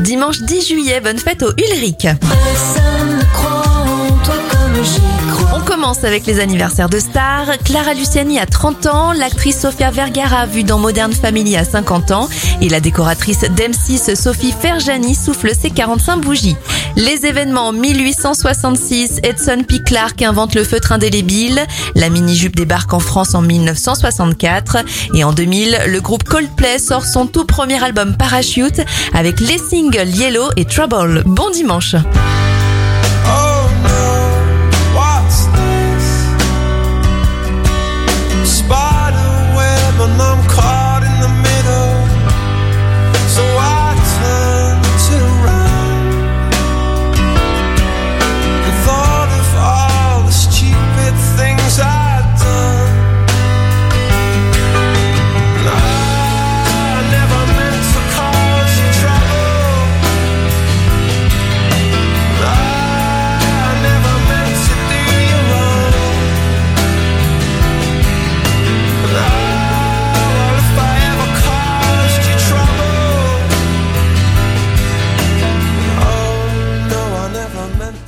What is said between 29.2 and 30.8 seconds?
les singles Yellow et